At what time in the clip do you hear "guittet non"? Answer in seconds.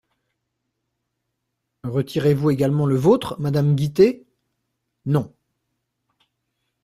3.75-5.31